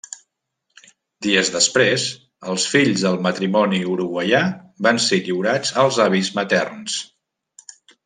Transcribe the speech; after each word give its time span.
Dies 1.25 1.51
després, 1.55 2.05
els 2.53 2.65
fills 2.73 3.05
del 3.09 3.19
matrimoni 3.27 3.83
uruguaià 3.97 4.43
van 4.89 5.05
ser 5.09 5.23
lliurats 5.29 5.79
als 5.87 6.05
avis 6.11 6.37
materns. 6.43 7.01